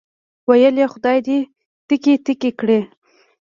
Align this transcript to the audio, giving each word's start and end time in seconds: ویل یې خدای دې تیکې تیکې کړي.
ویل 0.47 0.75
یې 0.81 0.85
خدای 0.93 1.17
دې 1.27 1.39
تیکې 1.87 2.13
تیکې 2.25 2.51
کړي. 2.59 2.79